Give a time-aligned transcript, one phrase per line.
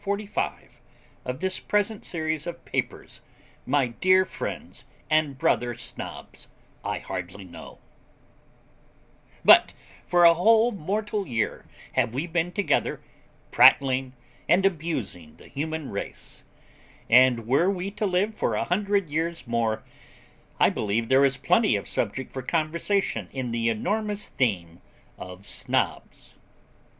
[0.03, 0.79] 45
[1.25, 3.21] of this present series of papers,
[3.67, 6.47] my dear friends and brother Snobs,
[6.83, 7.77] I hardly know
[9.45, 9.75] but
[10.07, 12.99] for a whole mortal year have we been together,
[13.51, 14.13] prattling,
[14.49, 16.45] and abusing the human race;
[17.07, 19.83] and were we to live for a hundred years more,
[20.59, 24.81] I believe there is plenty of subject for conversation in the enormous theme
[25.19, 26.37] of Snobs.